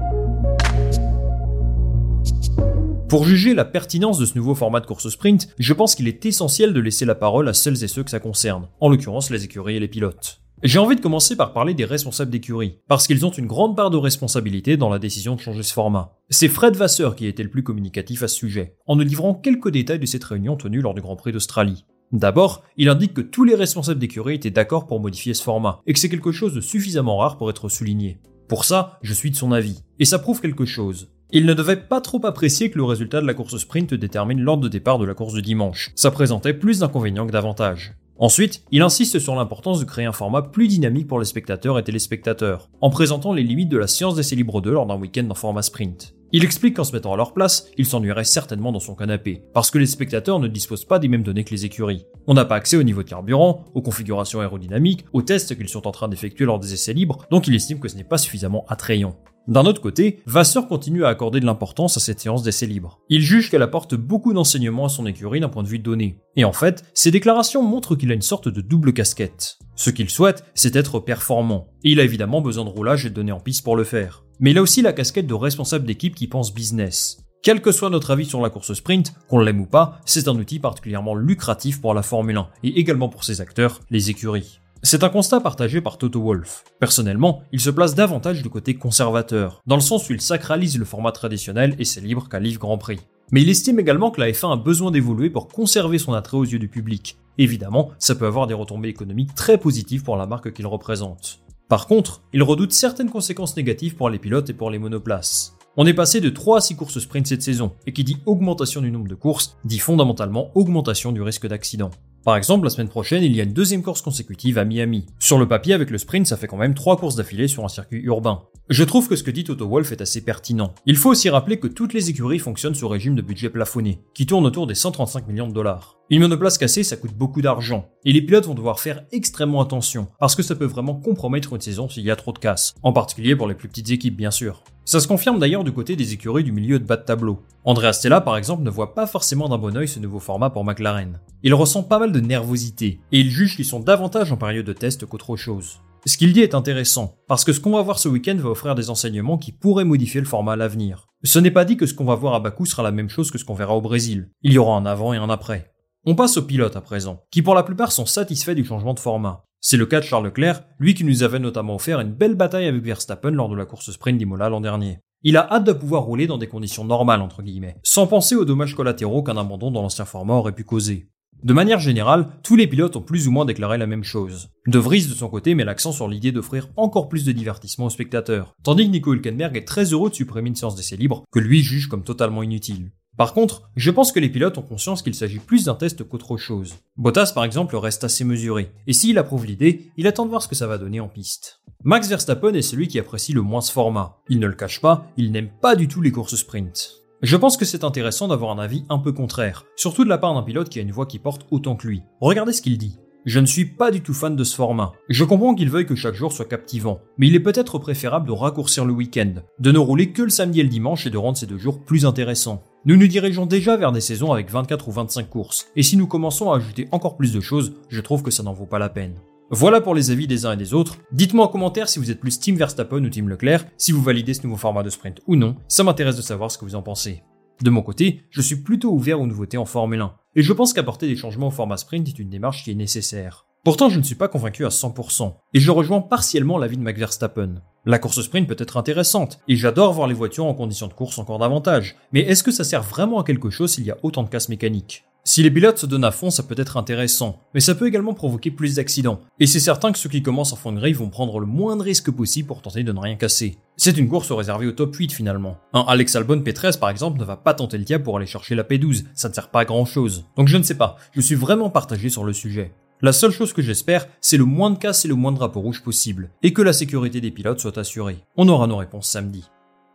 Pour 3.14 3.26
juger 3.26 3.54
la 3.54 3.64
pertinence 3.64 4.18
de 4.18 4.26
ce 4.26 4.36
nouveau 4.36 4.56
format 4.56 4.80
de 4.80 4.88
course 4.88 5.08
sprint, 5.08 5.48
je 5.60 5.74
pense 5.74 5.94
qu'il 5.94 6.08
est 6.08 6.26
essentiel 6.26 6.74
de 6.74 6.80
laisser 6.80 7.06
la 7.06 7.14
parole 7.14 7.48
à 7.48 7.54
celles 7.54 7.84
et 7.84 7.88
ceux 7.88 8.02
que 8.02 8.10
ça 8.10 8.20
concerne, 8.20 8.70
en 8.82 8.90
l'occurrence 8.90 9.30
les 9.30 9.44
écuries 9.46 9.76
et 9.76 9.80
les 9.80 9.88
pilotes. 9.88 10.42
J'ai 10.64 10.80
envie 10.80 10.96
de 10.96 11.00
commencer 11.00 11.36
par 11.36 11.54
parler 11.54 11.76
des 11.76 11.86
responsables 11.86 12.32
d'écurie, 12.32 12.80
parce 12.88 13.06
qu'ils 13.06 13.24
ont 13.24 13.30
une 13.30 13.46
grande 13.46 13.76
part 13.76 13.92
de 13.92 13.98
responsabilité 13.98 14.78
dans 14.78 14.90
la 14.90 14.98
décision 14.98 15.36
de 15.36 15.42
changer 15.42 15.62
ce 15.62 15.74
format. 15.74 16.18
C'est 16.32 16.48
Fred 16.48 16.76
Vasseur 16.76 17.16
qui 17.16 17.28
a 17.28 17.30
été 17.30 17.44
le 17.44 17.52
plus 17.52 17.62
communicatif 17.62 18.24
à 18.24 18.28
ce 18.28 18.36
sujet, 18.36 18.78
en 18.88 18.96
nous 18.96 19.04
livrant 19.04 19.36
quelques 19.36 19.70
détails 19.70 20.00
de 20.00 20.08
cette 20.08 20.24
réunion 20.24 20.56
tenue 20.56 20.82
lors 20.82 20.96
du 20.96 21.02
Grand 21.02 21.16
Prix 21.16 21.34
d'Australie. 21.34 21.86
D'abord, 22.12 22.64
il 22.78 22.90
indique 22.90 23.14
que 23.14 23.22
tous 23.22 23.44
les 23.44 23.54
responsables 23.54 24.00
d'écurie 24.00 24.34
étaient 24.34 24.50
d'accord 24.50 24.88
pour 24.88 25.00
modifier 25.00 25.36
ce 25.36 25.44
format, 25.44 25.82
et 25.86 25.94
que 25.94 26.00
c'est 26.00 26.10
quelque 26.10 26.32
chose 26.32 26.56
de 26.56 26.62
suffisamment 26.62 27.18
rare 27.18 27.38
pour 27.38 27.52
être 27.52 27.70
souligné. 27.70 28.18
Pour 28.48 28.66
ça, 28.66 28.98
je 29.04 29.14
suis 29.14 29.30
de 29.30 29.36
son 29.36 29.52
avis, 29.52 29.84
et 30.00 30.06
ça 30.06 30.18
prouve 30.18 30.42
quelque 30.42 30.66
chose. 30.66 31.13
Il 31.36 31.48
ne 31.48 31.56
devait 31.56 31.78
pas 31.78 32.00
trop 32.00 32.24
apprécier 32.28 32.70
que 32.70 32.78
le 32.78 32.84
résultat 32.84 33.20
de 33.20 33.26
la 33.26 33.34
course 33.34 33.58
sprint 33.58 33.96
détermine 33.96 34.40
l'ordre 34.40 34.62
de 34.62 34.68
départ 34.68 35.00
de 35.00 35.06
la 35.06 35.16
course 35.16 35.34
de 35.34 35.42
dimanche. 35.42 35.92
Ça 35.96 36.12
présentait 36.12 36.54
plus 36.54 36.78
d'inconvénients 36.78 37.26
que 37.26 37.32
d'avantages. 37.32 37.96
Ensuite, 38.20 38.62
il 38.70 38.84
insiste 38.84 39.18
sur 39.18 39.34
l'importance 39.34 39.80
de 39.80 39.86
créer 39.86 40.06
un 40.06 40.12
format 40.12 40.44
plus 40.44 40.68
dynamique 40.68 41.08
pour 41.08 41.18
les 41.18 41.26
spectateurs 41.26 41.80
et 41.80 41.84
téléspectateurs, 41.84 42.70
en 42.82 42.92
présentant 42.92 43.34
les 43.34 43.42
limites 43.42 43.70
de 43.70 43.80
la 43.80 43.88
science 43.88 44.16
d'essai 44.16 44.36
libre 44.36 44.62
2 44.62 44.74
lors 44.74 44.86
d'un 44.86 45.00
week-end 45.00 45.28
en 45.32 45.34
format 45.34 45.64
sprint. 45.64 46.14
Il 46.36 46.44
explique 46.44 46.78
qu'en 46.78 46.84
se 46.84 46.94
mettant 46.94 47.14
à 47.14 47.16
leur 47.16 47.32
place, 47.32 47.68
il 47.78 47.86
s'ennuierait 47.86 48.24
certainement 48.24 48.72
dans 48.72 48.80
son 48.80 48.96
canapé, 48.96 49.44
parce 49.54 49.70
que 49.70 49.78
les 49.78 49.86
spectateurs 49.86 50.40
ne 50.40 50.48
disposent 50.48 50.84
pas 50.84 50.98
des 50.98 51.08
mêmes 51.08 51.22
données 51.22 51.44
que 51.44 51.52
les 51.52 51.66
écuries. 51.66 52.08
On 52.26 52.34
n'a 52.34 52.44
pas 52.44 52.56
accès 52.56 52.76
au 52.76 52.82
niveau 52.82 53.04
de 53.04 53.08
carburant, 53.08 53.66
aux 53.76 53.84
configurations 53.84 54.42
aérodynamiques, 54.42 55.06
aux 55.14 55.22
tests 55.22 55.56
qu'ils 55.56 55.70
sont 55.70 55.86
en 55.86 55.92
train 55.92 56.08
d'effectuer 56.08 56.46
lors 56.46 56.58
des 56.58 56.74
essais 56.74 56.94
libres, 56.94 57.20
donc 57.30 57.48
il 57.48 57.54
estime 57.54 57.80
que 57.80 57.88
ce 57.88 57.98
n'est 57.98 58.04
pas 58.04 58.18
suffisamment 58.18 58.66
attrayant. 58.68 59.16
D'un 59.48 59.66
autre 59.66 59.82
côté, 59.82 60.22
Vasseur 60.26 60.68
continue 60.68 61.06
à 61.06 61.10
accorder 61.10 61.40
de 61.40 61.46
l'importance 61.46 61.98
à 61.98 62.00
cette 62.00 62.20
séance 62.20 62.42
d'essai 62.42 62.66
libre. 62.66 63.00
Il 63.10 63.22
juge 63.22 63.52
qu'elle 63.52 63.62
apporte 63.62 63.94
beaucoup 63.94 64.34
d'enseignements 64.34 64.86
à 64.86 64.90
son 64.90 65.06
écurie 65.06 65.40
d'un 65.40 65.50
point 65.50 65.64
de 65.64 65.68
vue 65.68 65.80
donné. 65.80 66.18
Et 66.36 66.46
en 66.46 66.54
fait, 66.54 66.84
ses 66.96 67.12
déclarations 67.12 67.62
montrent 67.62 67.96
qu'il 67.96 68.10
a 68.10 68.16
une 68.16 68.22
sorte 68.24 68.48
de 68.48 68.62
double 68.62 68.94
casquette. 68.94 69.60
Ce 69.76 69.92
qu'il 69.92 70.10
souhaite, 70.10 70.46
c'est 70.56 70.76
être 70.76 71.00
performant. 71.00 71.68
Et 71.84 71.92
il 71.92 72.00
a 72.00 72.04
évidemment 72.04 72.42
besoin 72.42 72.64
de 72.64 72.70
roulage 72.70 73.06
et 73.06 73.10
de 73.10 73.16
données 73.16 73.34
en 73.34 73.40
piste 73.40 73.64
pour 73.64 73.76
le 73.76 73.84
faire. 73.84 74.23
Mais 74.40 74.52
il 74.52 74.58
a 74.58 74.62
aussi 74.62 74.82
la 74.82 74.94
casquette 74.94 75.28
de 75.28 75.34
responsable 75.34 75.86
d'équipe 75.86 76.16
qui 76.16 76.28
pense 76.28 76.54
business. 76.54 77.18
Quel 77.44 77.62
que 77.62 77.74
soit 77.74 77.90
notre 77.90 78.12
avis 78.12 78.26
sur 78.26 78.42
la 78.42 78.50
course 78.50 78.74
sprint, 78.74 79.14
qu'on 79.28 79.40
l'aime 79.40 79.60
ou 79.60 79.66
pas, 79.66 80.00
c'est 80.06 80.30
un 80.30 80.36
outil 80.36 80.60
particulièrement 80.60 81.14
lucratif 81.14 81.82
pour 81.82 81.94
la 81.94 82.02
Formule 82.02 82.38
1 82.38 82.48
et 82.64 82.80
également 82.80 83.10
pour 83.10 83.26
ses 83.26 83.42
acteurs, 83.42 83.82
les 83.90 84.10
écuries. 84.10 84.62
C'est 84.82 85.04
un 85.04 85.10
constat 85.10 85.40
partagé 85.40 85.82
par 85.82 85.98
Toto 85.98 86.22
Wolff. 86.22 86.64
Personnellement, 86.80 87.44
il 87.52 87.60
se 87.60 87.70
place 87.70 87.96
davantage 87.96 88.42
du 88.42 88.50
côté 88.50 88.76
conservateur, 88.76 89.62
dans 89.66 89.76
le 89.76 89.82
sens 89.82 90.10
où 90.10 90.14
il 90.14 90.22
sacralise 90.22 90.78
le 90.78 90.86
format 90.86 91.12
traditionnel 91.12 91.76
et 91.80 91.86
c'est 91.86 92.02
libre 92.02 92.28
qu'à 92.30 92.40
Grand 92.42 92.78
Prix. 92.78 93.00
Mais 93.32 93.42
il 93.42 93.50
estime 93.50 93.80
également 93.80 94.12
que 94.12 94.22
la 94.22 94.30
F1 94.30 94.54
a 94.54 94.56
besoin 94.58 94.92
d'évoluer 94.92 95.30
pour 95.30 95.48
conserver 95.48 95.98
son 95.98 96.14
attrait 96.14 96.38
aux 96.38 96.44
yeux 96.44 96.60
du 96.60 96.68
public. 96.68 97.18
Évidemment, 97.38 97.92
ça 97.98 98.16
peut 98.16 98.28
avoir 98.28 98.46
des 98.46 98.54
retombées 98.54 98.90
économiques 98.90 99.34
très 99.36 99.58
positives 99.58 100.04
pour 100.04 100.18
la 100.18 100.28
marque 100.28 100.54
qu'il 100.54 100.68
représente. 100.68 101.40
Par 101.70 101.88
contre, 101.88 102.22
il 102.34 102.44
redoute 102.44 102.74
certaines 102.74 103.10
conséquences 103.10 103.56
négatives 103.56 103.96
pour 103.96 104.10
les 104.10 104.20
pilotes 104.20 104.50
et 104.50 104.54
pour 104.54 104.70
les 104.70 104.80
monoplaces. 104.80 105.56
On 105.76 105.88
est 105.88 105.94
passé 105.94 106.22
de 106.22 106.30
3 106.30 106.58
à 106.58 106.62
6 106.62 106.76
courses 106.76 107.00
sprint 107.00 107.26
cette 107.26 107.42
saison, 107.42 107.72
et 107.88 107.94
qui 107.94 108.04
dit 108.04 108.18
augmentation 108.28 108.82
du 108.82 108.92
nombre 108.92 109.08
de 109.08 109.16
courses, 109.16 109.58
dit 109.66 109.80
fondamentalement 109.80 110.52
augmentation 110.56 111.12
du 111.12 111.22
risque 111.24 111.48
d'accident. 111.48 111.90
Par 112.24 112.38
exemple, 112.38 112.66
la 112.66 112.70
semaine 112.70 112.90
prochaine, 112.90 113.24
il 113.24 113.36
y 113.36 113.42
a 113.42 113.44
une 113.44 113.54
deuxième 113.54 113.82
course 113.82 114.02
consécutive 114.02 114.58
à 114.58 114.66
Miami. 114.66 115.08
Sur 115.20 115.40
le 115.40 115.48
papier, 115.48 115.74
avec 115.74 115.90
le 115.90 115.98
sprint, 115.98 116.28
ça 116.28 116.38
fait 116.38 116.48
quand 116.48 116.58
même 116.58 116.76
3 116.76 116.98
courses 116.98 117.16
d'affilée 117.16 117.48
sur 117.48 117.66
un 117.66 117.70
circuit 117.70 118.02
urbain. 118.02 118.44
Je 118.70 118.84
trouve 118.84 119.10
que 119.10 119.16
ce 119.16 119.24
que 119.24 119.32
dit 119.32 119.44
Toto 119.44 119.68
Wolff 119.68 119.92
est 119.92 120.02
assez 120.02 120.24
pertinent. 120.24 120.74
Il 120.86 120.96
faut 120.96 121.10
aussi 121.10 121.30
rappeler 121.30 121.60
que 121.60 121.68
toutes 121.68 121.94
les 121.94 122.10
écuries 122.10 122.40
fonctionnent 122.40 122.76
sous 122.76 122.88
régime 122.88 123.16
de 123.16 123.22
budget 123.22 123.50
plafonné, 123.50 124.00
qui 124.14 124.26
tourne 124.26 124.46
autour 124.46 124.68
des 124.68 124.76
135 124.76 125.28
millions 125.28 125.48
de 125.48 125.54
dollars. 125.54 125.98
Une 126.14 126.22
monoplace 126.22 126.60
cassée, 126.60 126.84
ça 126.84 126.96
coûte 126.96 127.16
beaucoup 127.16 127.42
d'argent, 127.42 127.90
et 128.06 128.12
les 128.14 128.22
pilotes 128.22 128.46
vont 128.46 128.54
devoir 128.54 128.80
faire 128.80 129.04
extrêmement 129.12 129.62
attention, 129.62 130.10
parce 130.20 130.36
que 130.36 130.44
ça 130.44 130.54
peut 130.54 130.64
vraiment 130.64 130.94
compromettre 130.94 131.54
une 131.54 131.62
saison 131.62 131.90
s'il 131.90 132.04
y 132.04 132.12
a 132.12 132.16
trop 132.16 132.32
de 132.32 132.38
casse, 132.38 132.76
en 132.84 132.94
particulier 132.94 133.36
pour 133.36 133.48
les 133.48 133.56
plus 133.56 133.68
petites 133.68 133.90
équipes 133.90 134.16
bien 134.16 134.30
sûr. 134.30 134.64
Ça 134.86 135.00
se 135.00 135.08
confirme 135.08 135.40
d'ailleurs 135.40 135.64
du 135.64 135.72
côté 135.72 135.96
des 135.96 136.14
écuries 136.14 136.44
du 136.44 136.52
milieu 136.52 136.78
de 136.78 136.86
bas 136.86 136.98
de 136.98 137.04
tableau. 137.04 137.42
Andrea 137.66 137.94
Stella 137.94 138.22
par 138.22 138.38
exemple 138.38 138.62
ne 138.62 138.70
voit 138.70 138.94
pas 138.94 139.08
forcément 139.08 139.50
d'un 139.50 139.58
bon 139.58 139.76
oeil 139.76 139.88
ce 139.88 140.00
nouveau 140.00 140.20
format 140.20 140.52
pour 140.52 140.64
McLaren. 140.64 141.20
Il 141.42 141.56
ressent 141.56 141.82
pas 141.82 141.98
mal 141.98 142.12
de 142.12 142.20
nervosité, 142.20 143.00
et 143.12 143.20
il 143.20 143.32
juge 143.32 143.56
qu'ils 143.56 143.66
sont 143.66 143.80
davantage 143.80 144.32
en 144.32 144.38
période 144.38 144.68
de 144.68 144.74
test 144.74 145.08
qu'autre 145.08 145.36
chose. 145.36 145.80
Ce 146.06 146.18
qu'il 146.18 146.32
dit 146.32 146.42
est 146.42 146.54
intéressant, 146.54 147.16
parce 147.28 147.44
que 147.44 147.54
ce 147.54 147.60
qu'on 147.60 147.72
va 147.72 147.82
voir 147.82 147.98
ce 147.98 148.10
week-end 148.10 148.38
va 148.38 148.50
offrir 148.50 148.76
des 148.76 148.92
enseignements 148.92 149.40
qui 149.40 149.52
pourraient 149.52 149.84
modifier 149.84 150.22
le 150.22 150.28
format 150.28 150.54
à 150.54 150.58
l'avenir. 150.58 151.08
Ce 151.24 151.40
n'est 151.40 151.50
pas 151.50 151.66
dit 151.66 151.78
que 151.78 151.88
ce 151.88 151.96
qu'on 151.96 152.06
va 152.06 152.14
voir 152.14 152.36
à 152.36 152.40
Bakou 152.40 152.68
sera 152.68 152.84
la 152.84 152.92
même 152.92 153.10
chose 153.10 153.32
que 153.32 153.40
ce 153.40 153.46
qu'on 153.46 153.56
verra 153.56 153.76
au 153.76 153.82
Brésil. 153.82 154.30
Il 154.44 154.54
y 154.54 154.60
aura 154.60 154.78
un 154.78 154.86
avant 154.86 155.14
et 155.14 155.18
un 155.18 155.32
après. 155.32 155.73
On 156.06 156.16
passe 156.16 156.36
aux 156.36 156.42
pilotes 156.42 156.76
à 156.76 156.82
présent, 156.82 157.24
qui 157.32 157.42
pour 157.42 157.56
la 157.56 157.64
plupart 157.64 157.94
sont 157.94 158.06
satisfaits 158.06 158.56
du 158.56 158.66
changement 158.66 158.94
de 158.94 159.00
format. 159.00 159.46
C'est 159.62 159.78
le 159.78 159.86
cas 159.86 160.02
de 160.02 160.06
Charles 160.06 160.26
Leclerc, 160.26 160.66
lui 160.78 160.96
qui 160.96 161.06
nous 161.06 161.24
avait 161.24 161.40
notamment 161.40 161.76
offert 161.76 162.02
une 162.02 162.12
belle 162.12 162.36
bataille 162.36 162.68
avec 162.68 162.84
Verstappen 162.84 163.32
lors 163.32 163.48
de 163.48 163.56
la 163.56 163.66
course 163.66 163.90
sprint 163.90 164.18
d'Imola 164.18 164.50
l'an 164.50 164.60
dernier. 164.60 165.00
Il 165.22 165.38
a 165.38 165.48
hâte 165.50 165.64
de 165.64 165.72
pouvoir 165.72 166.04
rouler 166.04 166.28
dans 166.28 166.38
des 166.38 166.50
conditions 166.50 166.84
normales, 166.84 167.22
entre 167.22 167.42
guillemets, 167.42 167.78
sans 167.84 168.06
penser 168.06 168.36
aux 168.36 168.44
dommages 168.44 168.76
collatéraux 168.76 169.24
qu'un 169.24 169.38
abandon 169.38 169.72
dans 169.72 169.82
l'ancien 169.82 170.04
format 170.04 170.34
aurait 170.34 170.52
pu 170.52 170.66
causer. 170.66 171.08
De 171.42 171.54
manière 171.54 171.80
générale, 171.80 172.28
tous 172.44 172.58
les 172.58 172.68
pilotes 172.68 172.98
ont 172.98 173.02
plus 173.02 173.30
ou 173.30 173.32
moins 173.32 173.46
déclaré 173.46 173.78
la 173.78 173.88
même 173.88 174.04
chose. 174.04 174.50
De 174.68 174.80
Vries 174.80 175.08
de 175.08 175.14
son 175.14 175.30
côté 175.30 175.56
met 175.56 175.64
l'accent 175.64 175.94
sur 175.94 176.10
l'idée 176.10 176.34
d'offrir 176.34 176.68
encore 176.76 177.08
plus 177.08 177.24
de 177.24 177.32
divertissement 177.32 177.86
aux 177.86 177.90
spectateurs, 177.90 178.56
tandis 178.62 178.88
que 178.88 178.92
Nico 178.92 179.14
Hülkenberg 179.14 179.56
est 179.56 179.68
très 179.68 179.94
heureux 179.94 180.10
de 180.10 180.16
supprimer 180.16 180.50
une 180.50 180.56
séance 180.56 180.76
d'essai 180.76 180.98
libre 180.98 181.24
que 181.32 181.40
lui 181.40 181.64
juge 181.64 181.88
comme 181.88 182.04
totalement 182.04 182.44
inutile. 182.44 182.92
Par 183.16 183.34
contre, 183.34 183.70
je 183.76 183.92
pense 183.92 184.12
que 184.12 184.20
les 184.20 184.30
pilotes 184.30 184.58
ont 184.58 184.64
conscience 184.64 185.04
qu'il 185.04 185.14
s'agit 185.14 185.38
plus 185.38 185.66
d'un 185.66 185.76
test 185.76 186.04
qu'autre 186.04 186.36
chose. 186.38 186.76
Bottas 186.98 187.32
par 187.34 187.44
exemple 187.44 187.76
reste 187.76 188.04
assez 188.04 188.24
mesuré, 188.24 188.72
et 188.88 188.94
s'il 188.94 189.20
approuve 189.20 189.46
l'idée, 189.46 189.92
il 189.98 190.08
attend 190.08 190.26
de 190.26 190.30
voir 190.30 190.42
ce 190.42 190.48
que 190.48 190.56
ça 190.56 190.66
va 190.66 190.80
donner 190.80 191.00
en 191.00 191.08
piste. 191.08 191.62
Max 191.84 192.08
Verstappen 192.10 192.54
est 192.54 192.64
celui 192.64 192.88
qui 192.88 192.98
apprécie 192.98 193.34
le 193.34 193.42
moins 193.42 193.62
ce 193.62 193.72
format. 193.72 194.18
Il 194.30 194.40
ne 194.40 194.48
le 194.48 194.56
cache 194.56 194.82
pas, 194.82 195.06
il 195.16 195.32
n'aime 195.32 195.52
pas 195.62 195.76
du 195.76 195.88
tout 195.88 196.02
les 196.02 196.12
courses 196.12 196.36
sprint. 196.36 197.04
Je 197.22 197.38
pense 197.38 197.56
que 197.56 197.66
c'est 197.66 197.84
intéressant 197.84 198.28
d'avoir 198.28 198.52
un 198.52 198.62
avis 198.62 198.84
un 198.90 198.98
peu 198.98 199.12
contraire, 199.12 199.66
surtout 199.76 200.04
de 200.04 200.10
la 200.10 200.18
part 200.18 200.34
d'un 200.34 200.44
pilote 200.44 200.70
qui 200.70 200.80
a 200.80 200.82
une 200.82 200.92
voix 200.92 201.06
qui 201.06 201.20
porte 201.20 201.46
autant 201.52 201.76
que 201.76 201.88
lui. 201.88 202.02
Regardez 202.20 202.52
ce 202.52 202.62
qu'il 202.62 202.78
dit. 202.78 202.98
Je 203.26 203.40
ne 203.40 203.46
suis 203.46 203.66
pas 203.66 203.92
du 203.92 204.02
tout 204.02 204.14
fan 204.14 204.36
de 204.36 204.44
ce 204.44 204.56
format. 204.56 204.92
Je 205.08 205.24
comprends 205.24 205.56
qu'il 205.56 205.70
veuille 205.70 205.86
que 205.86 205.96
chaque 205.96 206.16
jour 206.16 206.34
soit 206.34 206.44
captivant, 206.44 207.00
mais 207.18 207.28
il 207.28 207.36
est 207.36 207.40
peut-être 207.40 207.80
préférable 207.80 208.28
de 208.28 208.34
raccourcir 208.34 208.84
le 208.84 208.92
week-end, 208.92 209.36
de 209.60 209.72
ne 209.72 209.78
rouler 209.78 210.12
que 210.12 210.24
le 210.24 210.30
samedi 210.30 210.60
et 210.60 210.64
le 210.64 210.70
dimanche 210.70 211.06
et 211.06 211.10
de 211.10 211.18
rendre 211.18 211.38
ces 211.38 211.46
deux 211.46 211.58
jours 211.58 211.80
plus 211.80 212.06
intéressants. 212.06 212.64
Nous 212.86 212.98
nous 212.98 213.08
dirigeons 213.08 213.46
déjà 213.46 213.78
vers 213.78 213.94
des 213.94 214.02
saisons 214.02 214.34
avec 214.34 214.52
24 214.52 214.90
ou 214.90 214.92
25 214.92 215.30
courses, 215.30 215.68
et 215.78 215.84
si 215.84 215.96
nous 215.96 216.06
commençons 216.06 216.52
à 216.52 216.58
ajouter 216.58 216.90
encore 216.92 217.16
plus 217.16 217.32
de 217.32 217.40
choses, 217.40 217.76
je 217.88 218.02
trouve 218.02 218.24
que 218.24 218.32
ça 218.32 218.44
n'en 218.44 218.52
vaut 218.52 218.66
pas 218.66 218.78
la 218.78 218.90
peine. 218.90 219.16
Voilà 219.52 219.80
pour 219.80 219.96
les 219.96 220.12
avis 220.12 220.28
des 220.28 220.46
uns 220.46 220.52
et 220.52 220.58
des 220.58 220.74
autres. 220.74 220.98
Dites-moi 221.14 221.46
en 221.46 221.48
commentaire 221.48 221.88
si 221.88 221.98
vous 221.98 222.12
êtes 222.12 222.20
plus 222.20 222.42
Team 222.42 222.58
Verstappen 222.58 223.02
ou 223.02 223.10
Team 223.10 223.30
Leclerc, 223.30 223.66
si 223.78 223.94
vous 223.94 224.02
validez 224.02 224.34
ce 224.34 224.44
nouveau 224.44 224.58
format 224.58 224.84
de 224.84 224.90
sprint 224.90 225.22
ou 225.28 225.38
non, 225.38 225.56
ça 225.70 225.86
m'intéresse 225.86 226.18
de 226.18 226.22
savoir 226.22 226.52
ce 226.52 226.58
que 226.58 226.66
vous 226.66 226.76
en 226.76 226.82
pensez. 226.82 227.24
De 227.62 227.70
mon 227.70 227.84
côté, 227.84 228.26
je 228.32 228.42
suis 228.42 228.58
plutôt 228.58 228.92
ouvert 228.92 229.22
aux 229.22 229.28
nouveautés 229.28 229.58
en 229.58 229.64
Formule 229.64 230.02
1, 230.02 230.16
et 230.36 230.44
je 230.44 230.52
pense 230.52 230.74
qu'apporter 230.74 231.08
des 231.08 231.16
changements 231.16 231.48
au 231.48 231.52
format 231.52 231.78
sprint 231.78 232.10
est 232.10 232.20
une 232.20 232.30
démarche 232.30 232.66
qui 232.66 232.72
est 232.72 232.76
nécessaire. 232.76 233.46
Pourtant, 233.64 233.88
je 233.88 233.98
ne 233.98 234.04
suis 234.04 234.16
pas 234.16 234.28
convaincu 234.28 234.66
à 234.66 234.70
100%, 234.70 235.36
et 235.54 235.60
je 235.62 235.72
rejoins 235.72 236.02
partiellement 236.02 236.58
l'avis 236.58 236.76
de 236.76 236.84
Max 236.84 237.00
Verstappen. 237.00 237.62
La 237.86 238.00
course 238.00 238.22
sprint 238.22 238.48
peut 238.48 238.56
être 238.60 238.78
intéressante, 238.78 239.40
et 239.50 239.58
j'adore 239.58 239.92
voir 239.92 240.08
les 240.08 240.14
voitures 240.14 240.46
en 240.46 240.54
conditions 240.54 240.88
de 240.88 240.94
course 240.94 241.20
encore 241.20 241.40
davantage, 241.40 241.98
mais 242.14 242.22
est-ce 242.22 242.42
que 242.42 242.52
ça 242.52 242.64
sert 242.64 242.82
vraiment 242.82 243.20
à 243.20 243.26
quelque 243.26 243.50
chose 243.50 243.74
s'il 243.74 243.84
y 243.84 243.92
a 243.92 243.98
autant 244.04 244.24
de 244.24 244.30
casse 244.30 244.48
mécaniques 244.48 245.04
si 245.26 245.42
les 245.42 245.52
pilotes 245.52 245.78
se 245.78 245.86
donnent 245.86 246.04
à 246.04 246.12
fond, 246.12 246.30
ça 246.30 246.44
peut 246.44 246.56
être 246.58 246.76
intéressant, 246.76 247.40
mais 247.54 247.62
ça 247.62 247.76
peut 247.76 247.88
également 247.88 248.14
provoquer 248.14 248.52
plus 248.52 248.76
d'accidents. 248.76 249.22
Et 249.40 249.48
c'est 249.48 249.62
certain 249.62 249.94
que 249.94 249.98
ceux 249.98 250.10
qui 250.10 250.22
commencent 250.22 250.52
en 250.52 250.58
fond 250.58 250.74
de 250.74 250.80
grille 250.80 250.92
vont 250.92 251.08
prendre 251.08 251.40
le 251.40 251.46
moins 251.46 251.78
de 251.78 251.82
risques 251.82 252.12
possible 252.12 252.50
pour 252.50 252.62
tenter 252.62 252.84
de 252.84 252.92
ne 252.92 253.00
rien 253.00 253.16
casser. 253.16 253.58
C'est 253.78 253.98
une 253.98 254.10
course 254.10 254.34
réservée 254.34 254.68
au 254.68 254.74
top 254.74 254.94
8 254.94 255.14
finalement. 255.14 255.58
Un 255.72 255.86
Alex 255.88 256.18
Albon 256.18 256.42
P13 256.42 256.78
par 256.78 256.90
exemple 256.90 257.20
ne 257.20 257.24
va 257.24 257.38
pas 257.38 257.54
tenter 257.54 257.78
le 257.78 257.86
diable 257.86 258.04
pour 258.04 258.18
aller 258.18 258.26
chercher 258.26 258.54
la 258.54 258.66
P12, 258.66 259.06
ça 259.14 259.30
ne 259.30 259.34
sert 259.34 259.48
pas 259.48 259.62
à 259.62 259.66
grand 259.66 259.86
chose. 259.86 260.26
Donc 260.36 260.50
je 260.50 260.58
ne 260.58 260.64
sais 260.64 260.76
pas, 260.76 260.98
je 261.14 261.22
suis 261.22 261.36
vraiment 261.36 261.70
partagé 261.70 262.10
sur 262.10 262.26
le 262.26 262.34
sujet. 262.34 262.74
La 263.04 263.12
seule 263.12 263.32
chose 263.32 263.52
que 263.52 263.62
j'espère, 263.62 264.08
c'est 264.22 264.38
le 264.38 264.46
moins 264.46 264.72
de 264.72 264.78
casse 264.78 265.04
et 265.04 265.10
le 265.10 265.16
moins 265.16 265.34
de 265.34 265.38
drapeaux 265.38 265.60
rouges 265.60 265.84
possible, 265.84 266.30
et 266.42 266.54
que 266.54 266.62
la 266.62 266.72
sécurité 266.72 267.20
des 267.20 267.32
pilotes 267.32 267.60
soit 267.60 267.78
assurée. 267.78 268.24
On 268.38 268.48
aura 268.48 268.66
nos 268.66 268.78
réponses 268.78 269.10
samedi. 269.10 269.44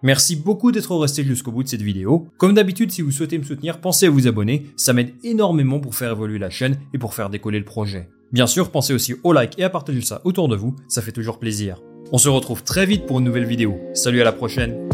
Merci 0.02 0.36
beaucoup 0.36 0.72
d'être 0.72 0.94
resté 0.94 1.24
jusqu'au 1.24 1.50
bout 1.50 1.62
de 1.62 1.68
cette 1.68 1.80
vidéo. 1.80 2.28
Comme 2.36 2.52
d'habitude, 2.52 2.92
si 2.92 3.00
vous 3.00 3.10
souhaitez 3.10 3.38
me 3.38 3.44
soutenir, 3.44 3.80
pensez 3.80 4.08
à 4.08 4.10
vous 4.10 4.28
abonner, 4.28 4.66
ça 4.76 4.92
m'aide 4.92 5.14
énormément 5.24 5.80
pour 5.80 5.94
faire 5.94 6.12
évoluer 6.12 6.38
la 6.38 6.50
chaîne 6.50 6.76
et 6.92 6.98
pour 6.98 7.14
faire 7.14 7.30
décoller 7.30 7.58
le 7.58 7.64
projet. 7.64 8.10
Bien 8.30 8.46
sûr, 8.46 8.70
pensez 8.70 8.92
aussi 8.92 9.14
au 9.24 9.32
like 9.32 9.58
et 9.58 9.64
à 9.64 9.70
partager 9.70 10.02
ça 10.02 10.20
autour 10.24 10.48
de 10.48 10.56
vous, 10.56 10.76
ça 10.86 11.00
fait 11.00 11.10
toujours 11.10 11.38
plaisir. 11.38 11.80
On 12.12 12.18
se 12.18 12.28
retrouve 12.28 12.62
très 12.62 12.84
vite 12.84 13.06
pour 13.06 13.20
une 13.20 13.24
nouvelle 13.24 13.46
vidéo. 13.46 13.80
Salut 13.94 14.20
à 14.20 14.24
la 14.24 14.32
prochaine 14.32 14.86